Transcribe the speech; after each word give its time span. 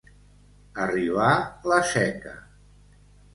Arribar 0.85 1.27
la 1.73 1.79
Seca. 1.91 2.33